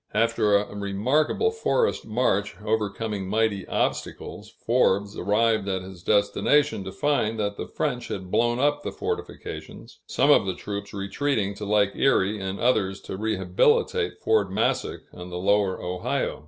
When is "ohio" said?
15.79-16.39